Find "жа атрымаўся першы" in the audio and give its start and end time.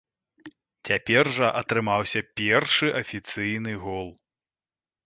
1.35-2.87